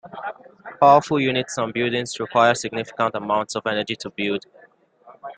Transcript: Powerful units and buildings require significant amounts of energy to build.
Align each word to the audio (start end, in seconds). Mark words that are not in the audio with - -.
Powerful 0.79 1.19
units 1.19 1.59
and 1.59 1.71
buildings 1.71 2.19
require 2.19 2.55
significant 2.55 3.13
amounts 3.13 3.53
of 3.53 3.67
energy 3.67 3.95
to 3.97 4.09
build. 4.09 4.45